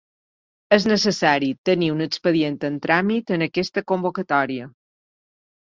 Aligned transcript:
És 0.77 0.87
necessari 0.91 1.49
tenir 1.71 1.89
un 1.97 2.01
expedient 2.07 2.59
en 2.73 2.81
tràmit 2.89 3.35
en 3.39 3.49
aquesta 3.51 3.87
convocatòria. 3.95 4.71